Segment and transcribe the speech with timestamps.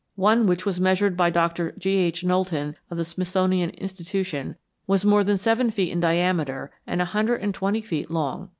[0.15, 2.23] One which was measured by Doctor G.H.
[2.23, 4.55] Knowlton of the Smithsonian Institution
[4.87, 8.49] was more than seven feet in diameter and a hundred and twenty feet long.